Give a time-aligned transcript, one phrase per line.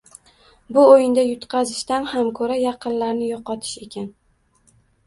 [0.77, 4.15] Bu oʻyinda yutqazishdan ham koʻra yaqinlarni yoʻqotish ekan